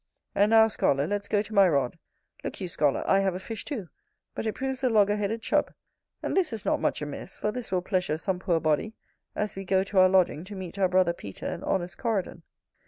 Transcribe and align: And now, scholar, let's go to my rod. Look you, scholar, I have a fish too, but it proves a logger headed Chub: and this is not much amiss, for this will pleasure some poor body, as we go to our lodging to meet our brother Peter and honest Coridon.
And 0.33 0.49
now, 0.49 0.67
scholar, 0.67 1.05
let's 1.05 1.27
go 1.27 1.43
to 1.43 1.53
my 1.53 1.69
rod. 1.69 1.99
Look 2.43 2.59
you, 2.59 2.67
scholar, 2.67 3.03
I 3.05 3.19
have 3.19 3.35
a 3.35 3.39
fish 3.39 3.63
too, 3.63 3.87
but 4.33 4.47
it 4.47 4.55
proves 4.55 4.83
a 4.83 4.89
logger 4.89 5.15
headed 5.15 5.43
Chub: 5.43 5.71
and 6.23 6.35
this 6.35 6.51
is 6.51 6.65
not 6.65 6.81
much 6.81 7.03
amiss, 7.03 7.37
for 7.37 7.51
this 7.51 7.71
will 7.71 7.83
pleasure 7.83 8.17
some 8.17 8.39
poor 8.39 8.59
body, 8.59 8.93
as 9.35 9.55
we 9.55 9.63
go 9.63 9.83
to 9.83 9.99
our 9.99 10.09
lodging 10.09 10.43
to 10.45 10.55
meet 10.55 10.79
our 10.79 10.89
brother 10.89 11.13
Peter 11.13 11.45
and 11.45 11.63
honest 11.65 11.99
Coridon. 11.99 12.41